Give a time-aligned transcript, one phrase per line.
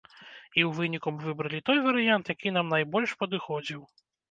[0.61, 3.81] І ў выніку мы выбралі той варыянт, які нам найбольш падыходзіў.